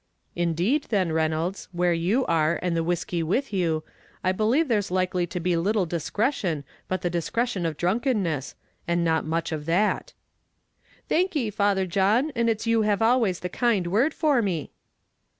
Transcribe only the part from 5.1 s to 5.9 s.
to be little